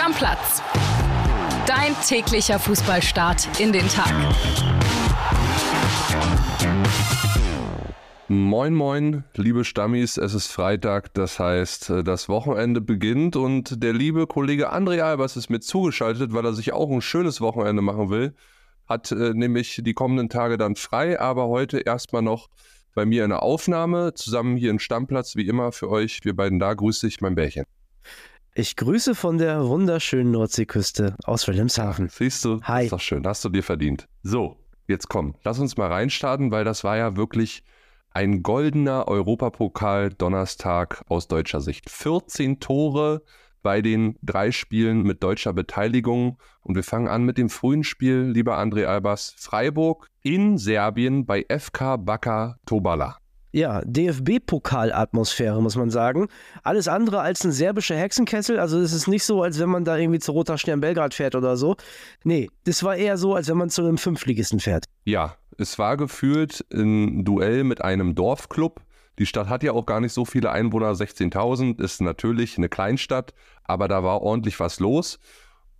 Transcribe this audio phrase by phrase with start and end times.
[0.00, 0.62] Stammplatz.
[1.66, 4.10] Dein täglicher Fußballstart in den Tag.
[8.26, 13.92] Moin, moin, liebe Stammis, es ist Freitag, das heißt, äh, das Wochenende beginnt und der
[13.92, 18.08] liebe Kollege André Albers ist mit zugeschaltet, weil er sich auch ein schönes Wochenende machen
[18.08, 18.34] will.
[18.88, 22.48] Hat äh, nämlich die kommenden Tage dann frei, aber heute erstmal noch
[22.94, 26.72] bei mir eine Aufnahme, zusammen hier im Stammplatz, wie immer für euch, wir beiden da.
[26.72, 27.66] Grüß dich, mein Bärchen.
[28.60, 32.10] Ich grüße von der wunderschönen Nordseeküste aus Wilhelmshaven.
[32.10, 32.84] Siehst du, Hi.
[32.84, 34.06] ist doch schön, hast du dir verdient.
[34.22, 37.64] So, jetzt komm, lass uns mal reinstarten, weil das war ja wirklich
[38.10, 41.88] ein goldener Europapokal Donnerstag aus deutscher Sicht.
[41.88, 43.22] 14 Tore
[43.62, 46.36] bei den drei Spielen mit deutscher Beteiligung.
[46.60, 51.46] Und wir fangen an mit dem frühen Spiel, lieber André Albers, Freiburg in Serbien bei
[51.48, 53.16] FK Baka Tobala.
[53.52, 56.28] Ja, DFB-Pokalatmosphäre, muss man sagen.
[56.62, 58.60] Alles andere als ein serbischer Hexenkessel.
[58.60, 61.34] Also, es ist nicht so, als wenn man da irgendwie zu Roter Stern Belgrad fährt
[61.34, 61.76] oder so.
[62.22, 64.84] Nee, das war eher so, als wenn man zu einem Fünfligisten fährt.
[65.04, 68.82] Ja, es war gefühlt ein Duell mit einem Dorfclub.
[69.18, 73.34] Die Stadt hat ja auch gar nicht so viele Einwohner, 16.000, ist natürlich eine Kleinstadt,
[73.64, 75.18] aber da war ordentlich was los.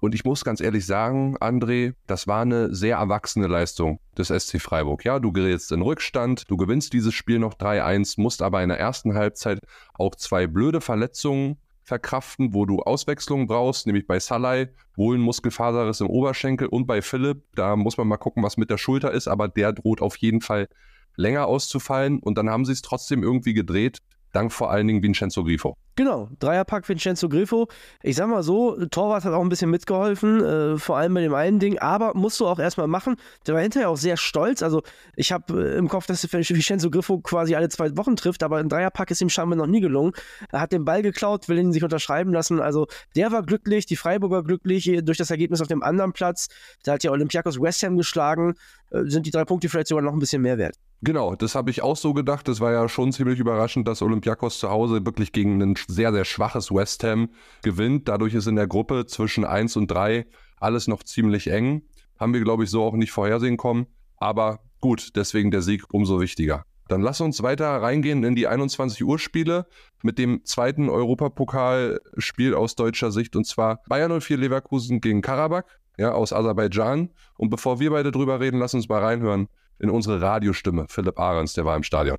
[0.00, 4.60] Und ich muss ganz ehrlich sagen, André, das war eine sehr erwachsene Leistung des SC
[4.60, 5.04] Freiburg.
[5.04, 8.80] Ja, du gerätst in Rückstand, du gewinnst dieses Spiel noch 3-1, musst aber in der
[8.80, 9.60] ersten Halbzeit
[9.94, 16.00] auch zwei blöde Verletzungen verkraften, wo du Auswechslungen brauchst, nämlich bei Salai, wohl ein Muskelfaserriss
[16.00, 19.28] im Oberschenkel und bei Philipp, da muss man mal gucken, was mit der Schulter ist,
[19.28, 20.68] aber der droht auf jeden Fall
[21.16, 22.20] länger auszufallen.
[22.20, 23.98] Und dann haben sie es trotzdem irgendwie gedreht,
[24.32, 25.76] dank vor allen Dingen Vincenzo Grifo.
[25.96, 27.68] Genau, Dreierpack Vincenzo Griffo.
[28.02, 31.34] Ich sag mal so, Torwart hat auch ein bisschen mitgeholfen, äh, vor allem bei dem
[31.34, 33.16] einen Ding, aber musst du auch erstmal machen.
[33.46, 34.62] Der war hinterher auch sehr stolz.
[34.62, 34.82] Also,
[35.14, 38.68] ich habe äh, im Kopf, dass Vincenzo Griffo quasi alle zwei Wochen trifft, aber ein
[38.68, 40.12] Dreierpack ist ihm scheinbar noch nie gelungen.
[40.50, 42.60] Er hat den Ball geklaut, will ihn sich unterschreiben lassen.
[42.60, 46.48] Also, der war glücklich, die Freiburger glücklich äh, durch das Ergebnis auf dem anderen Platz.
[46.84, 48.54] Da hat ja Olympiakos West Ham geschlagen.
[48.90, 50.76] Äh, sind die drei Punkte vielleicht sogar noch ein bisschen mehr wert.
[51.02, 52.46] Genau, das habe ich auch so gedacht.
[52.46, 56.26] Das war ja schon ziemlich überraschend, dass Olympiakos zu Hause wirklich gegen ein sehr, sehr
[56.26, 57.30] schwaches West Ham
[57.62, 58.06] gewinnt.
[58.08, 60.26] Dadurch ist in der Gruppe zwischen 1 und 3
[60.58, 61.82] alles noch ziemlich eng.
[62.18, 63.86] Haben wir, glaube ich, so auch nicht vorhersehen kommen.
[64.18, 66.66] Aber gut, deswegen der Sieg umso wichtiger.
[66.88, 69.66] Dann lass uns weiter reingehen in die 21 Uhr Spiele
[70.02, 76.12] mit dem zweiten Europapokalspiel aus deutscher Sicht und zwar Bayern 04 Leverkusen gegen Karabakh ja,
[76.12, 77.08] aus Aserbaidschan.
[77.38, 79.48] Und bevor wir beide drüber reden, lass uns mal reinhören
[79.80, 80.86] in unsere Radiostimme.
[80.88, 82.18] Philipp Ahrens, der war im Stadion.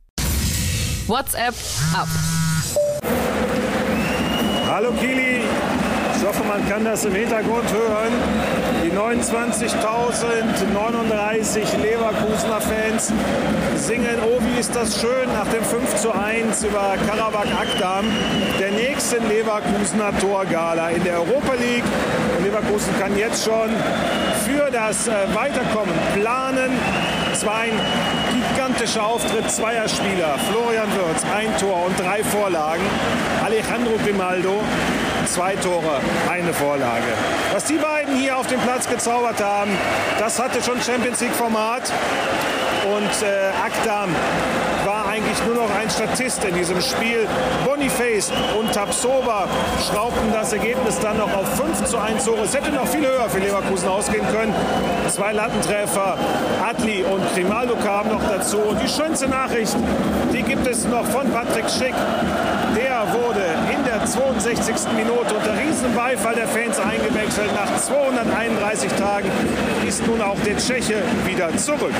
[1.08, 1.56] WhatsApp
[1.94, 2.10] ab.
[4.68, 5.42] Hallo Kili,
[6.16, 8.14] ich hoffe, man kann das im Hintergrund hören.
[8.84, 13.12] Die 29.039 Leverkusener Fans
[13.76, 18.06] singen, oh wie ist das schön, nach dem 5 zu 1 über Karabakh Akdam,
[18.60, 21.86] der nächsten Leverkusener Torgala in der Europa League.
[22.38, 23.72] Und Leverkusen kann jetzt schon
[24.46, 26.72] für das äh, Weiterkommen planen.
[27.42, 27.72] Es war ein
[28.32, 30.38] gigantischer Auftritt zweier Spieler.
[30.52, 32.84] Florian Wirtz, ein Tor und drei Vorlagen.
[33.44, 34.62] Alejandro Grimaldo,
[35.26, 37.02] zwei Tore, eine Vorlage.
[37.52, 39.72] Was die beiden hier auf dem Platz gezaubert haben,
[40.20, 41.92] das hatte schon Champions League-Format.
[42.96, 44.14] Und äh, Akdam
[45.22, 47.28] eigentlich nur noch ein Statist in diesem Spiel.
[47.66, 49.48] Boniface und Tapsoba
[49.88, 52.42] schraubten das Ergebnis dann noch auf 5 zu 1 Tore.
[52.44, 54.54] Es hätte noch viel höher für Leverkusen ausgehen können.
[55.10, 56.18] Zwei Lattentreffer,
[56.68, 58.58] Adli und Grimaldo kamen noch dazu.
[58.58, 59.76] Und die schönste Nachricht,
[60.34, 61.94] die gibt es noch von Patrick Schick.
[62.76, 64.92] Der wurde in der 62.
[64.96, 67.50] Minute unter Riesenbeifall der Fans eingewechselt.
[67.54, 69.30] Nach 231 Tagen
[69.88, 70.96] ist nun auch der Tscheche
[71.26, 71.94] wieder zurück.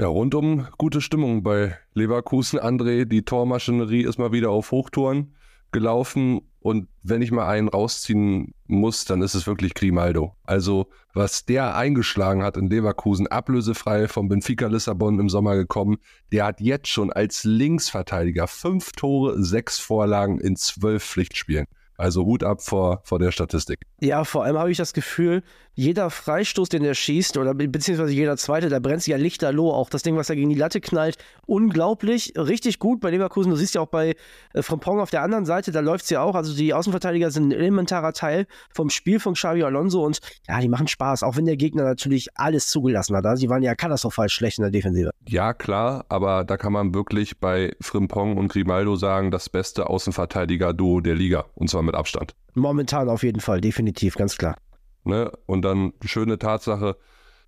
[0.00, 2.58] Ja, rundum gute Stimmung bei Leverkusen.
[2.58, 5.34] André, die Tormaschinerie ist mal wieder auf Hochtouren
[5.72, 6.40] gelaufen.
[6.60, 10.34] Und wenn ich mal einen rausziehen muss, dann ist es wirklich Grimaldo.
[10.44, 15.98] Also, was der eingeschlagen hat in Leverkusen, ablösefrei vom Benfica Lissabon im Sommer gekommen,
[16.32, 21.66] der hat jetzt schon als Linksverteidiger fünf Tore, sechs Vorlagen in zwölf Pflichtspielen.
[22.00, 23.80] Also Hut ab vor, vor der Statistik.
[24.00, 25.42] Ja, vor allem habe ich das Gefühl,
[25.74, 29.70] jeder Freistoß, den er schießt, oder be beziehungsweise jeder zweite, da brennt sich ja lichterloh.
[29.70, 31.16] Auch das Ding, was er gegen die Latte knallt,
[31.46, 33.50] unglaublich, richtig gut bei Leverkusen.
[33.50, 34.14] Du siehst ja auch bei
[34.52, 36.34] äh, Frimpong auf der anderen Seite, da läuft es ja auch.
[36.34, 40.68] Also die Außenverteidiger sind ein elementarer Teil vom Spiel von Xavi Alonso und ja, die
[40.68, 43.26] machen Spaß, auch wenn der Gegner natürlich alles zugelassen hat.
[43.26, 45.10] Also die waren ja katastrophal schlecht in der Defensive.
[45.28, 51.00] Ja, klar, aber da kann man wirklich bei Frimpong und Grimaldo sagen, das beste Außenverteidiger-Duo
[51.00, 51.46] der Liga.
[51.54, 52.34] Und zwar mit Abstand.
[52.54, 54.56] Momentan auf jeden Fall, definitiv, ganz klar.
[55.04, 55.32] Ne?
[55.46, 56.96] Und dann schöne Tatsache,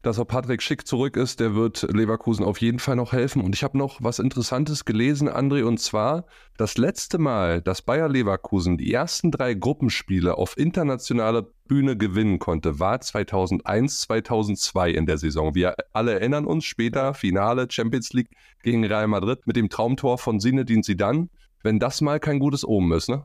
[0.02, 3.40] dass auch Patrick Schick zurück ist, der wird Leverkusen auf jeden Fall noch helfen.
[3.40, 6.24] Und ich habe noch was Interessantes gelesen, André, und zwar
[6.56, 12.80] das letzte Mal, dass Bayer Leverkusen die ersten drei Gruppenspiele auf internationaler Bühne gewinnen konnte,
[12.80, 15.54] war 2001, 2002 in der Saison.
[15.54, 18.30] Wir alle erinnern uns später Finale Champions League
[18.62, 21.28] gegen Real Madrid mit dem Traumtor von Zinedine Zidane.
[21.62, 23.24] Wenn das mal kein gutes Omen ist, ne?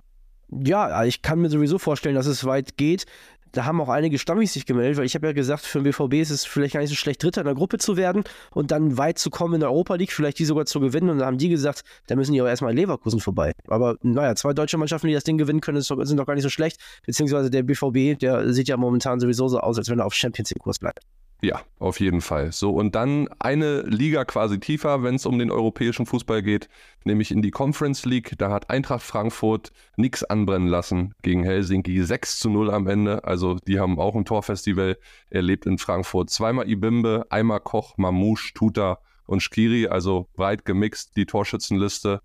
[0.49, 3.05] Ja, ich kann mir sowieso vorstellen, dass es weit geht
[3.51, 6.13] da haben auch einige Stammis sich gemeldet, weil ich habe ja gesagt, für den BVB
[6.15, 8.97] ist es vielleicht gar nicht so schlecht, Dritter in der Gruppe zu werden und dann
[8.97, 11.09] weit zu kommen in der Europa League, vielleicht die sogar zu gewinnen.
[11.09, 13.53] Und dann haben die gesagt, da müssen die aber erstmal in Leverkusen vorbei.
[13.67, 16.49] Aber naja, zwei deutsche Mannschaften, die das Ding gewinnen können, sind doch gar nicht so
[16.49, 16.79] schlecht.
[17.05, 20.51] Beziehungsweise der BVB, der sieht ja momentan sowieso so aus, als wenn er auf Champions
[20.51, 20.99] League-Kurs bleibt.
[21.41, 22.51] Ja, auf jeden Fall.
[22.51, 26.67] So, und dann eine Liga quasi tiefer, wenn es um den europäischen Fußball geht,
[27.03, 28.33] nämlich in die Conference League.
[28.39, 32.01] Da hat Eintracht Frankfurt nichts anbrennen lassen gegen Helsinki.
[32.01, 33.23] 6 zu 0 am Ende.
[33.23, 34.97] Also, die haben auch ein Torfestival
[35.29, 36.31] erlebt in Frankfurt.
[36.31, 38.97] Zweimal Ibimbe, einmal Koch, Mamouche, Tuta
[39.27, 39.87] und Skiri.
[39.87, 42.21] Also breit gemixt die Torschützenliste.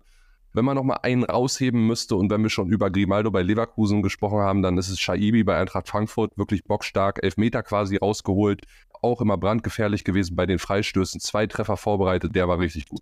[0.53, 4.39] Wenn man nochmal einen rausheben müsste und wenn wir schon über Grimaldo bei Leverkusen gesprochen
[4.39, 8.61] haben, dann ist es Shaibi bei Eintracht Frankfurt, wirklich bockstark, elf Meter quasi rausgeholt,
[9.03, 11.19] auch immer brandgefährlich gewesen bei den Freistößen.
[11.19, 13.01] Zwei Treffer vorbereitet, der war richtig gut.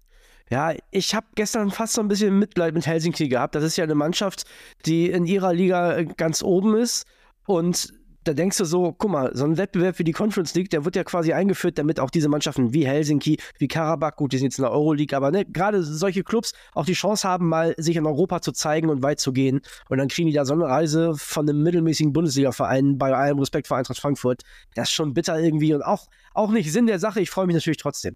[0.50, 3.56] Ja, ich habe gestern fast so ein bisschen Mitleid mit Helsinki gehabt.
[3.56, 4.44] Das ist ja eine Mannschaft,
[4.86, 7.06] die in ihrer Liga äh, ganz oben ist
[7.46, 10.86] und da denkst du so, guck mal, so ein Wettbewerb wie die Conference League, der
[10.86, 14.46] wird ja quasi eingeführt, damit auch diese Mannschaften wie Helsinki, wie Karabakh, gut, die sind
[14.46, 17.96] jetzt in der Euroleague, aber ne, gerade solche Clubs auch die Chance haben, mal sich
[17.96, 19.62] in Europa zu zeigen und weit zu gehen.
[19.90, 23.68] Und dann kriegen die da so eine Reise von einem mittelmäßigen Bundesliga-Verein bei allem Respekt
[23.68, 24.44] vor Eintracht Frankfurt.
[24.76, 27.22] Das ist schon bitter irgendwie und auch, auch nicht Sinn der Sache.
[27.22, 28.16] Ich freue mich natürlich trotzdem.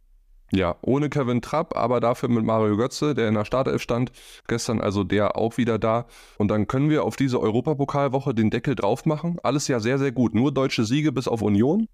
[0.55, 4.13] Ja, ohne Kevin Trapp, aber dafür mit Mario Götze, der in der Startelf stand.
[4.47, 6.05] Gestern also der auch wieder da.
[6.37, 9.37] Und dann können wir auf diese Europapokalwoche den Deckel drauf machen.
[9.43, 10.33] Alles ja sehr, sehr gut.
[10.33, 11.87] Nur deutsche Siege bis auf Union.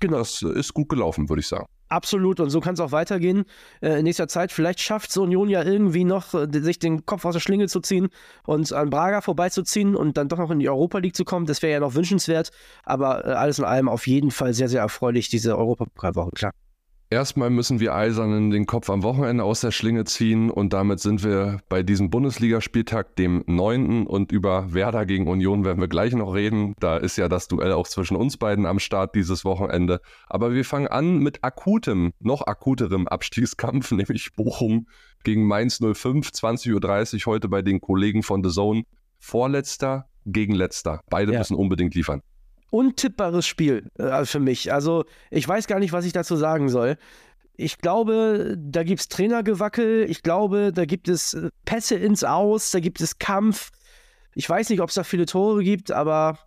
[0.00, 0.18] Genau.
[0.18, 1.64] Das ist gut gelaufen, würde ich sagen.
[1.88, 3.44] Absolut, und so kann es auch weitergehen
[3.82, 4.50] äh, in nächster Zeit.
[4.50, 7.80] Vielleicht schafft es Union ja irgendwie noch, äh, sich den Kopf aus der Schlinge zu
[7.80, 8.08] ziehen
[8.44, 11.46] und an Braga vorbeizuziehen und dann doch noch in die Europa League zu kommen.
[11.46, 12.50] Das wäre ja noch wünschenswert,
[12.82, 16.52] aber äh, alles in allem auf jeden Fall sehr, sehr erfreulich, diese Europapokalwoche, klar.
[17.12, 21.22] Erstmal müssen wir Eisernen den Kopf am Wochenende aus der Schlinge ziehen und damit sind
[21.22, 26.32] wir bei diesem Bundesligaspieltag, dem neunten und über Werder gegen Union werden wir gleich noch
[26.32, 26.72] reden.
[26.80, 30.00] Da ist ja das Duell auch zwischen uns beiden am Start dieses Wochenende.
[30.26, 34.86] Aber wir fangen an mit akutem, noch akuterem Abstiegskampf, nämlich Bochum
[35.22, 38.84] gegen Mainz 05, 20.30 Uhr heute bei den Kollegen von The Zone.
[39.18, 41.02] Vorletzter gegen letzter.
[41.10, 41.40] Beide ja.
[41.40, 42.22] müssen unbedingt liefern
[42.72, 44.72] untippbares Spiel äh, für mich.
[44.72, 46.96] Also ich weiß gar nicht, was ich dazu sagen soll.
[47.56, 50.06] Ich glaube, da gibt es Trainergewackel.
[50.08, 53.70] Ich glaube, da gibt es äh, Pässe ins Aus, da gibt es Kampf.
[54.34, 56.38] Ich weiß nicht, ob es da viele Tore gibt, aber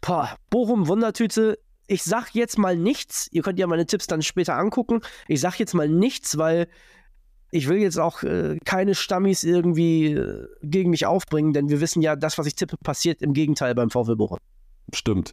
[0.00, 1.58] boah, Bochum Wundertüte.
[1.86, 3.28] Ich sag jetzt mal nichts.
[3.30, 5.00] Ihr könnt ja meine Tipps dann später angucken.
[5.28, 6.66] Ich sag jetzt mal nichts, weil
[7.50, 12.00] ich will jetzt auch äh, keine Stammis irgendwie äh, gegen mich aufbringen, denn wir wissen
[12.00, 14.38] ja, das, was ich tippe, passiert im Gegenteil beim VfL Bochum.
[14.92, 15.32] Stimmt.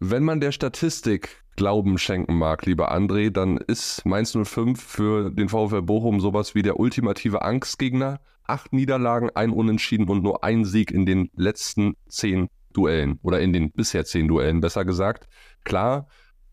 [0.00, 5.48] Wenn man der Statistik Glauben schenken mag, lieber André, dann ist Mainz 05 für den
[5.48, 8.20] VfL Bochum sowas wie der ultimative Angstgegner.
[8.44, 13.52] Acht Niederlagen, ein Unentschieden und nur ein Sieg in den letzten zehn Duellen oder in
[13.52, 15.28] den bisher zehn Duellen, besser gesagt.
[15.64, 16.06] Klar,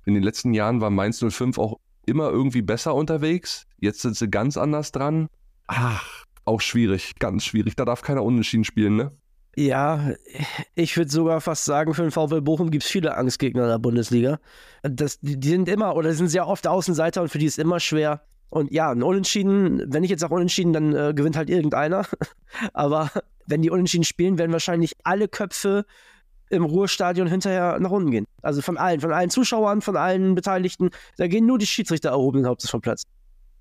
[0.05, 3.67] in den letzten Jahren war Mainz 05 auch immer irgendwie besser unterwegs.
[3.77, 5.29] Jetzt sind sie ganz anders dran.
[5.67, 7.75] Ach, auch schwierig, ganz schwierig.
[7.75, 9.11] Da darf keiner unentschieden spielen, ne?
[9.57, 10.11] Ja,
[10.75, 13.79] ich würde sogar fast sagen, für den VfL Bochum gibt es viele Angstgegner in der
[13.79, 14.39] Bundesliga.
[14.83, 18.21] Das, die, sind immer oder sind sehr oft Außenseiter und für die ist immer schwer.
[18.49, 22.05] Und ja, ein Unentschieden, wenn ich jetzt auch Unentschieden, dann äh, gewinnt halt irgendeiner.
[22.73, 23.09] Aber
[23.47, 25.85] wenn die Unentschieden spielen, werden wahrscheinlich alle Köpfe
[26.49, 28.25] im Ruhestadion hinterher nach unten gehen.
[28.41, 30.89] Also von allen, von allen Zuschauern, von allen Beteiligten.
[31.17, 33.03] Da gehen nur die Schiedsrichter erhobenen Hauptes vom Platz.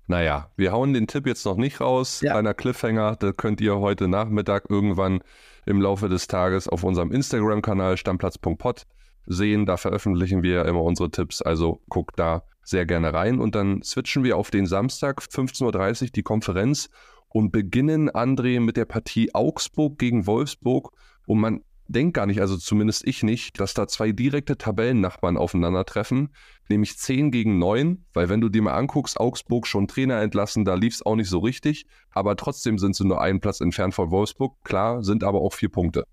[0.07, 2.21] Naja, wir hauen den Tipp jetzt noch nicht raus.
[2.21, 2.33] Ja.
[2.33, 5.21] Kleiner Cliffhanger, da könnt ihr heute Nachmittag irgendwann
[5.65, 8.85] im Laufe des Tages auf unserem Instagram-Kanal stammplatz.pod
[9.25, 9.65] sehen.
[9.65, 13.39] Da veröffentlichen wir immer unsere Tipps, also guckt da sehr gerne rein.
[13.39, 16.89] Und dann switchen wir auf den Samstag, 15.30 Uhr, die Konferenz
[17.29, 20.91] und beginnen, André, mit der Partie Augsburg gegen Wolfsburg.
[21.25, 26.29] Und man denke gar nicht, also zumindest ich nicht, dass da zwei direkte Tabellennachbarn aufeinandertreffen,
[26.69, 30.75] nämlich 10 gegen 9, weil wenn du dir mal anguckst, Augsburg schon Trainer entlassen, da
[30.75, 34.11] lief es auch nicht so richtig, aber trotzdem sind sie nur einen Platz entfernt von
[34.11, 36.05] Wolfsburg, klar, sind aber auch vier Punkte.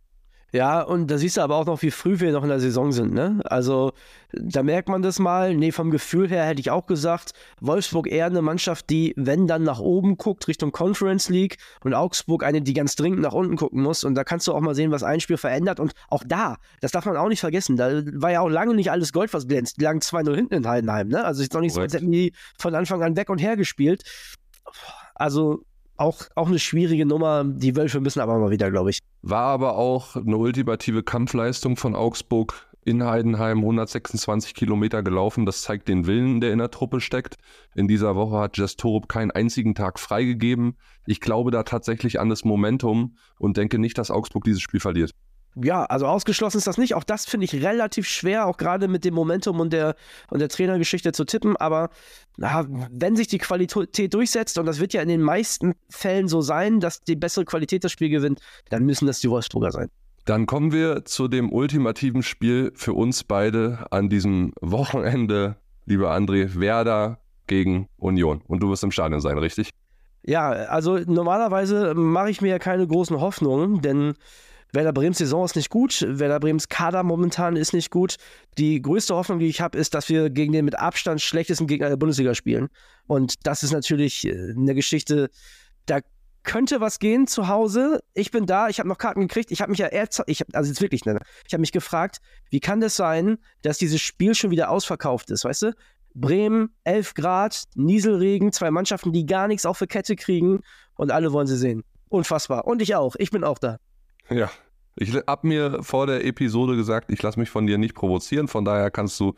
[0.53, 2.93] Ja, und da siehst du aber auch noch, wie früh wir noch in der Saison
[2.93, 3.15] sind.
[3.15, 3.41] Ne?
[3.45, 3.93] Also
[4.35, 5.55] da merkt man das mal.
[5.57, 9.63] Nee, vom Gefühl her hätte ich auch gesagt, Wolfsburg eher eine Mannschaft, die, wenn dann
[9.63, 13.83] nach oben guckt, Richtung Conference League und Augsburg eine, die ganz dringend nach unten gucken
[13.83, 14.05] muss.
[14.05, 15.81] Und da kannst du auch mal sehen, was ein Spiel verändert.
[15.81, 18.91] Und auch da, das darf man auch nicht vergessen, da war ja auch lange nicht
[18.91, 19.79] alles Gold, was glänzt.
[19.79, 21.09] Die lagen 2-0 hinten in Heidenheim.
[21.09, 21.25] Ne?
[21.25, 24.03] Also ist doch nicht so, als hätten die von Anfang an weg und her gespielt.
[25.15, 25.65] Also
[25.97, 27.43] auch, auch eine schwierige Nummer.
[27.45, 28.99] Die Wölfe müssen aber mal wieder, glaube ich.
[29.23, 35.47] War aber auch eine ultimative Kampfleistung von Augsburg in Heidenheim 126 Kilometer gelaufen.
[35.47, 37.37] Das zeigt den Willen, der in der Truppe steckt.
[37.77, 40.77] In dieser Woche hat Jess Torup keinen einzigen Tag freigegeben.
[41.07, 45.15] Ich glaube da tatsächlich an das Momentum und denke nicht, dass Augsburg dieses Spiel verliert
[45.55, 46.95] ja, also ausgeschlossen ist das nicht.
[46.95, 49.97] Auch das finde ich relativ schwer, auch gerade mit dem Momentum und der,
[50.31, 51.57] und der Trainergeschichte zu tippen.
[51.57, 51.91] Aber
[52.37, 56.41] na, wenn sich die Qualität durchsetzt, und das wird ja in den meisten Fällen so
[56.41, 58.41] sein, dass die bessere Qualität das Spiel gewinnt,
[58.71, 59.89] dann müssen das die Wolfsburger sein.
[60.25, 66.59] Dann kommen wir zu dem ultimativen Spiel für uns beide an diesem Wochenende, lieber André,
[66.59, 68.41] Werder gegen Union.
[68.47, 69.71] Und du wirst im Stadion sein, richtig?
[70.25, 74.15] Ja, also normalerweise mache ich mir ja keine großen Hoffnungen, denn
[74.73, 78.17] Werder Brems Saison ist nicht gut, Werder Brems Kader momentan ist nicht gut.
[78.57, 81.91] Die größte Hoffnung, die ich habe, ist, dass wir gegen den mit Abstand schlechtesten Gegner
[81.91, 82.69] der Bundesliga spielen.
[83.07, 85.29] Und das ist natürlich äh, eine Geschichte,
[85.85, 86.01] da
[86.43, 88.03] könnte was gehen zu Hause.
[88.15, 89.51] Ich bin da, ich habe noch Karten gekriegt.
[89.51, 92.19] Ich habe mich ja ich hab, also jetzt wirklich, ne, ich habe mich gefragt,
[92.51, 95.73] wie kann das sein, dass dieses Spiel schon wieder ausverkauft ist, weißt du?
[96.15, 100.61] Bremen, 11 Grad, Nieselregen, zwei Mannschaften, die gar nichts auf der Kette kriegen
[100.95, 101.85] und alle wollen sie sehen.
[102.09, 102.67] Unfassbar.
[102.67, 103.17] Und ich auch.
[103.19, 103.79] Ich bin auch da.
[104.31, 104.51] Ja.
[104.95, 108.65] Ich habe mir vor der Episode gesagt, ich lasse mich von dir nicht provozieren, von
[108.65, 109.35] daher kannst du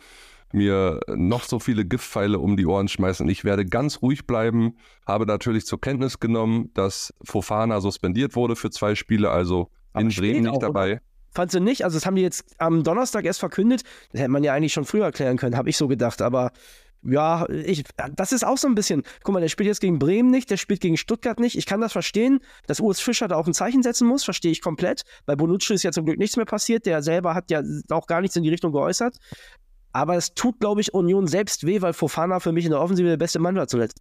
[0.52, 3.28] mir noch so viele Giftpfeile um die Ohren schmeißen.
[3.28, 4.76] Ich werde ganz ruhig bleiben,
[5.06, 10.08] habe natürlich zur Kenntnis genommen, dass Fofana suspendiert wurde für zwei Spiele, also Aber in
[10.08, 10.92] Bremen nicht dabei.
[10.92, 11.00] Oder?
[11.30, 11.84] Fandst du nicht?
[11.84, 13.82] Also, das haben die jetzt am Donnerstag erst verkündet.
[14.12, 16.22] Das hätte man ja eigentlich schon früher erklären können, habe ich so gedacht.
[16.22, 16.52] Aber
[17.04, 17.84] ja, ich,
[18.16, 19.02] das ist auch so ein bisschen.
[19.23, 21.56] Guck mal, der spielt jetzt gegen Bremen nicht, der spielt gegen Stuttgart nicht.
[21.56, 24.62] Ich kann das verstehen, dass Urs Fischer da auch ein Zeichen setzen muss, verstehe ich
[24.62, 25.02] komplett.
[25.26, 26.87] Bei Bonucci ist ja zum Glück nichts mehr passiert.
[26.87, 29.16] Der selber hat ja auch gar nichts in die Richtung geäußert.
[29.92, 33.08] Aber es tut, glaube ich, Union selbst weh, weil Fofana für mich in der Offensive
[33.08, 34.00] der beste Mann war zuletzt.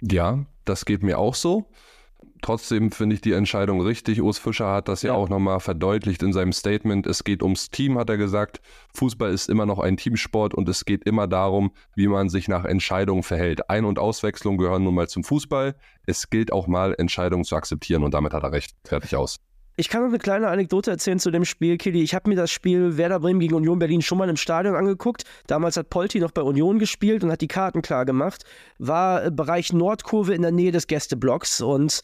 [0.00, 1.70] Ja, das geht mir auch so.
[2.42, 4.20] Trotzdem finde ich die Entscheidung richtig.
[4.20, 7.06] Urs Fischer hat das ja, ja auch nochmal verdeutlicht in seinem Statement.
[7.06, 8.60] Es geht ums Team, hat er gesagt.
[8.94, 12.64] Fußball ist immer noch ein Teamsport und es geht immer darum, wie man sich nach
[12.64, 13.70] Entscheidungen verhält.
[13.70, 15.74] Ein- und Auswechslung gehören nun mal zum Fußball.
[16.06, 18.76] Es gilt auch mal, Entscheidungen zu akzeptieren und damit hat er recht.
[18.84, 19.40] Fertig aus.
[19.76, 22.00] Ich kann noch eine kleine Anekdote erzählen zu dem Spiel, Kili.
[22.00, 25.24] Ich habe mir das Spiel Werder Bremen gegen Union Berlin schon mal im Stadion angeguckt.
[25.48, 28.44] Damals hat Polti noch bei Union gespielt und hat die Karten klar gemacht.
[28.78, 32.02] War Bereich Nordkurve in der Nähe des Gästeblocks und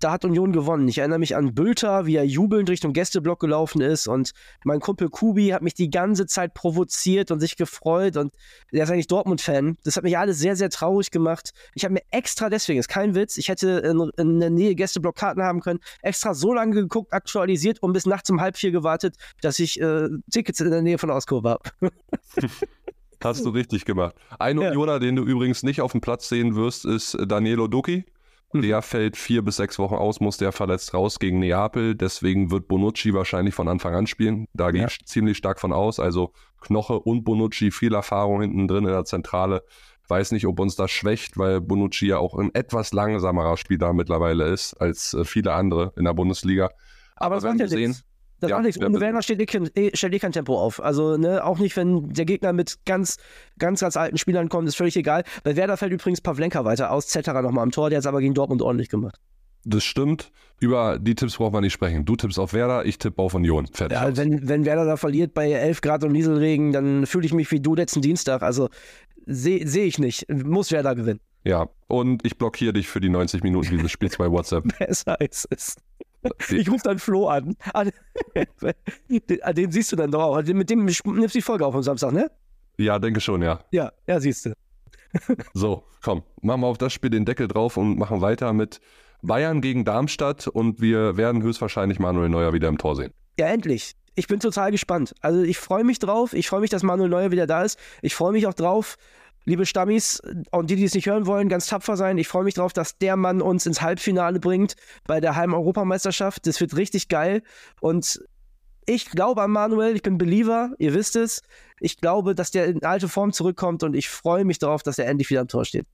[0.00, 0.88] da hat Union gewonnen.
[0.88, 4.32] Ich erinnere mich an Bülter, wie er jubelnd Richtung Gästeblock gelaufen ist und
[4.64, 8.34] mein Kumpel Kubi hat mich die ganze Zeit provoziert und sich gefreut und
[8.72, 9.78] der ist eigentlich Dortmund-Fan.
[9.84, 11.52] Das hat mich alles sehr, sehr traurig gemacht.
[11.74, 15.16] Ich habe mir extra deswegen, ist kein Witz, ich hätte in, in der Nähe Gästeblock
[15.16, 19.16] Karten haben können, extra so lange geguckt, aktualisiert und bis nachts um halb vier gewartet,
[19.40, 21.90] dass ich äh, Tickets in der Nähe von Auskurve habe.
[23.22, 24.16] Hast du richtig gemacht.
[24.38, 24.68] Ein ja.
[24.68, 28.04] Unioner, den du übrigens nicht auf dem Platz sehen wirst, ist Danielo Ducki.
[28.54, 31.94] Der fällt vier bis sechs Wochen aus, muss der verletzt raus gegen Neapel.
[31.94, 34.46] Deswegen wird Bonucci wahrscheinlich von Anfang an spielen.
[34.52, 35.98] Da gehe ich ziemlich stark von aus.
[35.98, 39.64] Also Knoche und Bonucci, viel Erfahrung hinten drin in der Zentrale.
[40.08, 44.44] Weiß nicht, ob uns das schwächt, weil Bonucci ja auch ein etwas langsamerer Spieler mittlerweile
[44.44, 46.70] ist als äh, viele andere in der Bundesliga.
[47.16, 47.96] Aber, Aber das werden wir sehen.
[48.42, 48.82] Das ja, macht nichts.
[48.82, 50.82] Ohne Werner steht eh kein, stellt eh kein Tempo auf.
[50.82, 53.18] Also ne, auch nicht, wenn der Gegner mit ganz,
[53.56, 55.22] ganz, ganz alten Spielern kommt, ist völlig egal.
[55.44, 58.20] Bei Werder fällt übrigens Pavlenka weiter aus, Zetterer nochmal am Tor, der hat es aber
[58.20, 59.20] gegen Dortmund ordentlich gemacht.
[59.64, 60.32] Das stimmt.
[60.58, 62.04] Über die Tipps braucht man nicht sprechen.
[62.04, 63.68] Du tippst auf Werder, ich tippe auf Union.
[63.68, 63.96] Fertig.
[63.96, 67.48] Ja, wenn, wenn Werder da verliert bei 11 Grad und Nieselregen, dann fühle ich mich
[67.52, 68.42] wie du letzten Dienstag.
[68.42, 68.70] Also
[69.24, 70.28] sehe seh ich nicht.
[70.28, 71.20] Muss Werder gewinnen.
[71.44, 74.64] Ja, und ich blockiere dich für die 90 Minuten dieses Spiels bei WhatsApp.
[74.80, 75.76] Besser ist es.
[76.50, 77.56] Ich rufe dann Flo an.
[77.74, 77.84] Ah,
[79.52, 80.42] den siehst du dann doch auch.
[80.42, 82.30] Mit dem nimmst du die Folge auf am Samstag, ne?
[82.78, 83.60] Ja, denke schon, ja.
[83.70, 84.52] Ja, ja, siehst du.
[85.52, 88.80] So, komm, machen wir auf das Spiel den Deckel drauf und machen weiter mit
[89.20, 93.12] Bayern gegen Darmstadt und wir werden höchstwahrscheinlich Manuel Neuer wieder im Tor sehen.
[93.38, 93.94] Ja, endlich.
[94.14, 95.14] Ich bin total gespannt.
[95.20, 96.34] Also ich freue mich drauf.
[96.34, 97.78] Ich freue mich, dass Manuel Neuer wieder da ist.
[98.02, 98.96] Ich freue mich auch drauf,
[99.44, 102.18] liebe Stammis und die, die es nicht hören wollen, ganz tapfer sein.
[102.18, 106.46] Ich freue mich darauf, dass der Mann uns ins Halbfinale bringt bei der Heim-Europameisterschaft.
[106.46, 107.42] Das wird richtig geil.
[107.80, 108.22] Und
[108.86, 111.42] ich glaube an Manuel, ich bin Believer, ihr wisst es.
[111.80, 115.06] Ich glaube, dass der in alte Form zurückkommt und ich freue mich darauf, dass er
[115.06, 115.86] endlich wieder am Tor steht.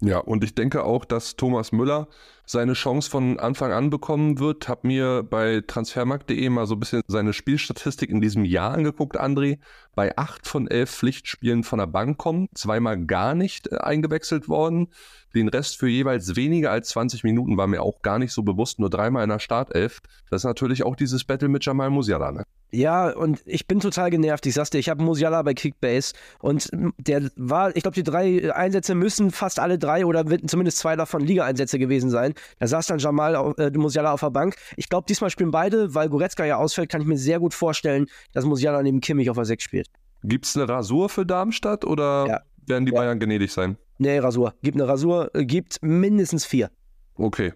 [0.00, 2.08] Ja, und ich denke auch, dass Thomas Müller
[2.46, 4.68] seine Chance von Anfang an bekommen wird.
[4.68, 9.58] Hab mir bei transfermarkt.de mal so ein bisschen seine Spielstatistik in diesem Jahr angeguckt, André.
[9.94, 14.88] Bei acht von elf Pflichtspielen von der Bank kommen, zweimal gar nicht äh, eingewechselt worden.
[15.34, 18.78] Den Rest für jeweils weniger als 20 Minuten war mir auch gar nicht so bewusst,
[18.78, 20.00] nur dreimal in der Startelf.
[20.30, 22.44] Das ist natürlich auch dieses Battle mit Jamal Musiala, ne?
[22.74, 24.46] Ja, und ich bin total genervt.
[24.46, 28.54] Ich sag's dir, ich habe Musiala bei Kickbase und der war, ich glaube, die drei
[28.54, 32.31] Einsätze müssen fast alle drei oder zumindest zwei davon Liga-Einsätze gewesen sein.
[32.58, 34.56] Da saß dann Jamal äh, Musiala auf der Bank.
[34.76, 38.06] Ich glaube, diesmal spielen beide, weil Goretzka ja ausfällt, kann ich mir sehr gut vorstellen,
[38.32, 39.88] dass Musiala neben Kimmich auf der 6 spielt.
[40.24, 42.40] Gibt's eine Rasur für Darmstadt oder ja.
[42.66, 43.00] werden die ja.
[43.00, 43.76] Bayern gnädig sein?
[43.98, 44.54] Nee, Rasur.
[44.62, 46.70] Gibt eine Rasur, äh, gibt mindestens vier.
[47.16, 47.52] Okay.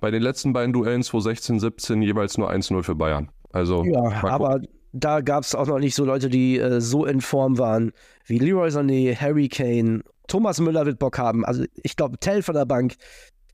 [0.00, 3.30] Bei den letzten beiden Duellen 2016, 17 jeweils nur 1-0 für Bayern.
[3.52, 4.60] Also, ja, aber
[4.92, 7.92] da gab es auch noch nicht so Leute, die äh, so in Form waren
[8.26, 11.44] wie Leroy Sané, Harry Kane, Thomas Müller wird Bock haben.
[11.44, 12.94] Also ich glaube, Tell von der Bank,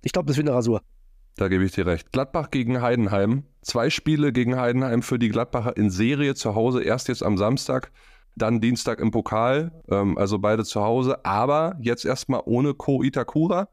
[0.07, 0.83] ich glaube, das wird eine Rasur.
[1.35, 2.13] Da gebe ich dir recht.
[2.13, 3.43] Gladbach gegen Heidenheim.
[3.61, 6.85] Zwei Spiele gegen Heidenheim für die Gladbacher in Serie zu Hause.
[6.85, 7.91] Erst jetzt am Samstag,
[8.37, 9.73] dann Dienstag im Pokal.
[9.91, 11.25] Ähm, also beide zu Hause.
[11.25, 13.69] Aber jetzt erstmal ohne Ko Itakura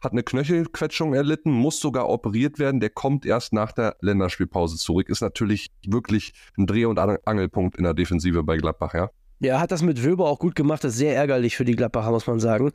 [0.00, 2.80] hat eine Knöchelquetschung erlitten, muss sogar operiert werden.
[2.80, 5.08] Der kommt erst nach der Länderspielpause zurück.
[5.08, 9.08] Ist natürlich wirklich ein Dreh- und Angelpunkt in der Defensive bei Gladbach, ja.
[9.40, 10.84] Ja, hat das mit Wöber auch gut gemacht.
[10.84, 12.72] Das ist sehr ärgerlich für die Gladbacher, muss man sagen.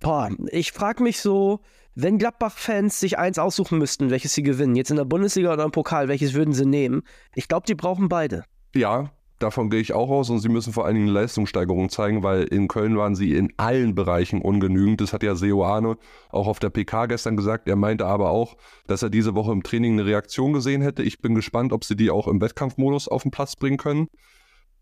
[0.00, 1.60] Boah, ich frage mich so,
[1.94, 5.72] wenn Gladbach-Fans sich eins aussuchen müssten, welches sie gewinnen, jetzt in der Bundesliga oder im
[5.72, 7.02] Pokal, welches würden sie nehmen?
[7.34, 8.44] Ich glaube, die brauchen beide.
[8.74, 12.42] Ja, Davon gehe ich auch aus und sie müssen vor allen Dingen Leistungssteigerung zeigen, weil
[12.42, 15.00] in Köln waren sie in allen Bereichen ungenügend.
[15.00, 15.96] Das hat ja Seoane
[16.28, 17.66] auch auf der PK gestern gesagt.
[17.66, 21.02] Er meinte aber auch, dass er diese Woche im Training eine Reaktion gesehen hätte.
[21.02, 24.08] Ich bin gespannt, ob sie die auch im Wettkampfmodus auf den Platz bringen können.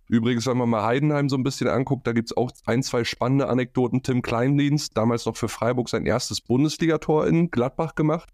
[0.08, 3.04] Übrigens, wenn man mal Heidenheim so ein bisschen anguckt, da gibt es auch ein, zwei
[3.04, 4.02] spannende Anekdoten.
[4.02, 8.30] Tim Kleindienst, damals noch für Freiburg sein erstes Bundesligator in Gladbach gemacht.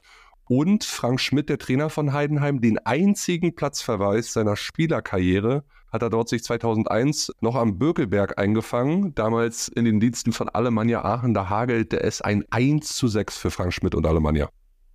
[0.47, 6.29] Und Frank Schmidt, der Trainer von Heidenheim, den einzigen Platzverweis seiner Spielerkarriere hat er dort
[6.29, 9.15] sich 2001 noch am Bökelberg eingefangen.
[9.15, 13.51] Damals in den Diensten von Alemannia Aachen, da hagelte es ein 1 zu 6 für
[13.51, 14.49] Frank Schmidt und Alemannia.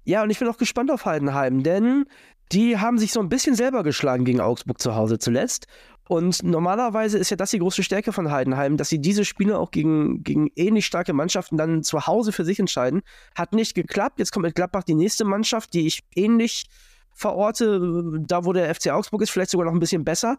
[0.04, 2.06] Ja, und ich bin auch gespannt auf Heidenheim, denn
[2.52, 5.68] die haben sich so ein bisschen selber geschlagen gegen Augsburg zu Hause zuletzt.
[6.10, 9.70] Und normalerweise ist ja das die große Stärke von Heidenheim, dass sie diese Spiele auch
[9.70, 13.02] gegen, gegen ähnlich starke Mannschaften dann zu Hause für sich entscheiden.
[13.36, 14.18] Hat nicht geklappt.
[14.18, 16.66] Jetzt kommt mit Gladbach die nächste Mannschaft, die ich ähnlich
[17.14, 20.38] verorte, da wo der FC Augsburg ist, vielleicht sogar noch ein bisschen besser.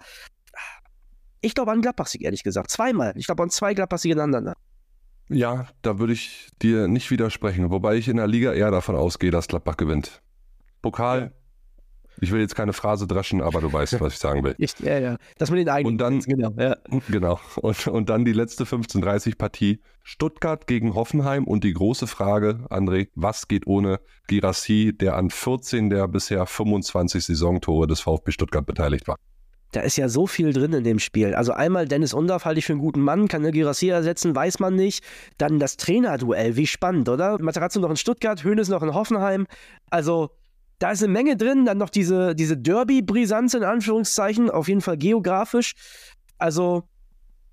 [1.40, 2.68] Ich glaube an Gladbach-Sieg, ehrlich gesagt.
[2.72, 3.12] Zweimal.
[3.14, 4.56] Ich glaube an zwei Gladbach-Siege ineinander.
[5.28, 7.70] Ja, da würde ich dir nicht widersprechen.
[7.70, 10.20] Wobei ich in der Liga eher davon ausgehe, dass Gladbach gewinnt.
[10.82, 11.32] Pokal.
[12.20, 14.54] Ich will jetzt keine Phrase dreschen, aber du weißt, was ich sagen will.
[14.60, 15.16] Ich, ja, ja.
[15.38, 15.94] Das mit den eigenen.
[15.94, 16.52] Und dann, genau.
[16.58, 16.76] Ja.
[17.08, 17.40] Genau.
[17.56, 19.80] Und, und dann die letzte 15:30-Partie.
[20.02, 21.44] Stuttgart gegen Hoffenheim.
[21.44, 27.24] Und die große Frage, André, was geht ohne Girassi, der an 14 der bisher 25
[27.24, 29.16] Saisontore des VfB Stuttgart beteiligt war?
[29.72, 31.34] da ist ja so viel drin in dem Spiel.
[31.34, 34.58] Also einmal Dennis Undaff halte ich für einen guten Mann, kann eine Girassi ersetzen, weiß
[34.58, 35.04] man nicht.
[35.38, 37.40] Dann das Trainerduell, wie spannend, oder?
[37.40, 39.46] Materazzo noch in Stuttgart, Höhnes noch in Hoffenheim.
[39.88, 40.30] Also
[40.80, 41.64] da ist eine Menge drin.
[41.66, 45.74] Dann noch diese, diese Derby-Brisanz in Anführungszeichen, auf jeden Fall geografisch.
[46.38, 46.88] Also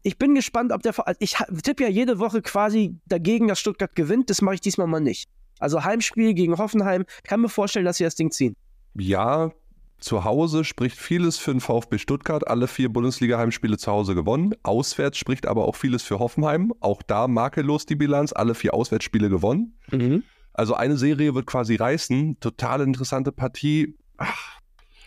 [0.01, 0.95] ich bin gespannt, ob der.
[1.19, 4.29] Ich tippe ja jede Woche quasi dagegen, dass Stuttgart gewinnt.
[4.31, 5.29] Das mache ich diesmal mal nicht.
[5.59, 8.55] Also Heimspiel gegen Hoffenheim, kann mir vorstellen, dass sie das Ding ziehen.
[8.93, 9.51] Ja,
[9.99, 14.53] zu Hause spricht vieles für den VfB Stuttgart, alle vier Bundesliga-Heimspiele zu Hause gewonnen.
[14.61, 16.71] Auswärts spricht aber auch vieles für Hoffenheim.
[16.79, 19.77] Auch da makellos die Bilanz, alle vier Auswärtsspiele gewonnen.
[19.91, 20.23] Mhm.
[20.57, 22.39] Also eine Serie wird quasi reißen.
[22.39, 23.95] Total interessante Partie.
[24.17, 24.57] Ach,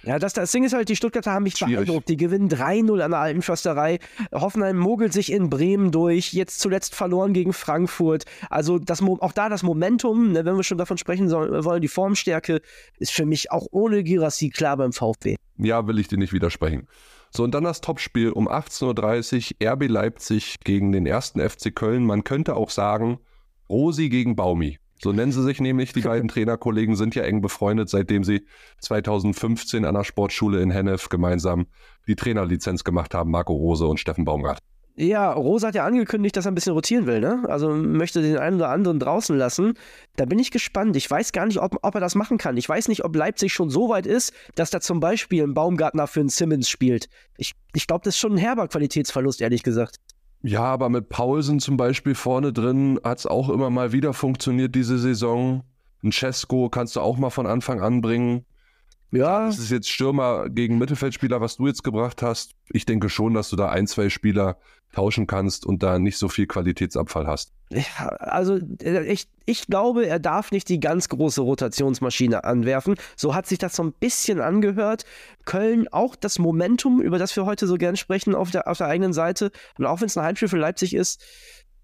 [0.03, 1.75] ja, das, das Ding ist halt, die Stuttgarter haben mich Schwierig.
[1.75, 2.09] beeindruckt.
[2.09, 3.99] Die gewinnen 3-0 an der alten Försterei.
[4.33, 6.33] Hoffenheim mogelt sich in Bremen durch.
[6.33, 8.25] Jetzt zuletzt verloren gegen Frankfurt.
[8.49, 11.89] Also das, auch da das Momentum, ne, wenn wir schon davon sprechen sollen, wollen, die
[11.89, 12.63] Formstärke
[12.99, 15.37] ist für mich auch ohne Girassi klar beim VfB.
[15.59, 16.87] Ja, will ich dir nicht widersprechen.
[17.31, 22.07] So, und dann das Topspiel um 18.30 Uhr, RB Leipzig gegen den ersten FC Köln.
[22.07, 23.19] Man könnte auch sagen,
[23.69, 24.79] Rosi gegen Baumi.
[25.03, 25.93] So nennen sie sich nämlich.
[25.93, 28.47] Die beiden Trainerkollegen sind ja eng befreundet, seitdem sie
[28.81, 31.67] 2015 an der Sportschule in Hennef gemeinsam
[32.07, 34.59] die Trainerlizenz gemacht haben, Marco Rose und Steffen Baumgart.
[34.97, 37.45] Ja, Rose hat ja angekündigt, dass er ein bisschen rotieren will, ne?
[37.49, 39.75] Also möchte den einen oder anderen draußen lassen.
[40.17, 40.95] Da bin ich gespannt.
[40.95, 42.59] Ich weiß gar nicht, ob, ob er das machen kann.
[42.59, 46.07] Ich weiß nicht, ob Leipzig schon so weit ist, dass da zum Beispiel ein Baumgartner
[46.07, 47.09] für einen Simmons spielt.
[47.39, 49.97] Ich, ich glaube, das ist schon ein herber Qualitätsverlust, ehrlich gesagt.
[50.43, 54.75] Ja, aber mit Paulsen zum Beispiel vorne drin hat es auch immer mal wieder funktioniert
[54.75, 55.65] diese Saison.
[56.03, 58.47] Ein Cesco kannst du auch mal von Anfang an bringen.
[59.13, 59.47] Ja.
[59.47, 62.53] Das ist jetzt Stürmer gegen Mittelfeldspieler, was du jetzt gebracht hast.
[62.71, 64.59] Ich denke schon, dass du da ein, zwei Spieler
[64.93, 67.53] tauschen kannst und da nicht so viel Qualitätsabfall hast.
[67.71, 72.97] Ja, also äh, ich, ich glaube, er darf nicht die ganz große Rotationsmaschine anwerfen.
[73.17, 75.05] So hat sich das so ein bisschen angehört.
[75.45, 78.89] Köln auch das Momentum, über das wir heute so gern sprechen, auf der, auf der
[78.89, 79.53] eigenen Seite.
[79.79, 81.23] Und auch wenn es ein Heimspiel für Leipzig ist,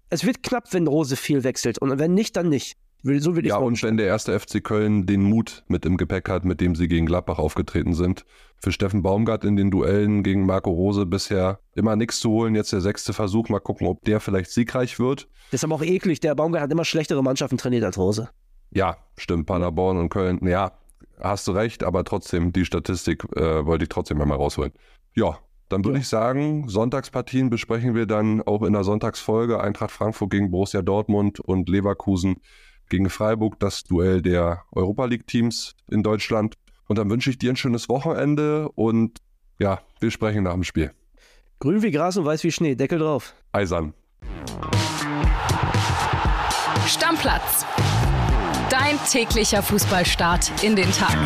[0.09, 1.79] es wird knapp, wenn Rose viel wechselt.
[1.79, 2.77] Und wenn nicht, dann nicht.
[3.03, 6.29] So will ich ja, und wenn der erste FC Köln den Mut mit im Gepäck
[6.29, 8.25] hat, mit dem sie gegen Gladbach aufgetreten sind.
[8.59, 12.55] Für Steffen Baumgart in den Duellen gegen Marco Rose bisher immer nichts zu holen.
[12.55, 13.49] Jetzt der sechste Versuch.
[13.49, 15.29] Mal gucken, ob der vielleicht siegreich wird.
[15.51, 16.19] Das ist aber auch eklig.
[16.21, 18.29] Der Baumgart hat immer schlechtere Mannschaften trainiert als Rose.
[18.71, 19.45] Ja, stimmt.
[19.45, 20.39] Paderborn und Köln.
[20.45, 20.71] Ja,
[21.19, 21.83] hast du recht.
[21.83, 24.73] Aber trotzdem, die Statistik äh, wollte ich trotzdem einmal rausholen.
[25.15, 25.37] Ja,
[25.69, 26.01] dann würde ja.
[26.01, 29.59] ich sagen, Sonntagspartien besprechen wir dann auch in der Sonntagsfolge.
[29.59, 32.37] Eintracht Frankfurt gegen Borussia Dortmund und Leverkusen
[32.89, 36.55] gegen Freiburg, das Duell der Europa League-Teams in Deutschland.
[36.87, 39.19] Und dann wünsche ich dir ein schönes Wochenende und
[39.59, 40.91] ja, wir sprechen nach dem Spiel.
[41.59, 43.33] Grün wie Gras und weiß wie Schnee, Deckel drauf.
[43.51, 43.93] Eisern.
[46.85, 47.65] Stammplatz.
[48.69, 51.17] Dein täglicher Fußballstart in den Tag.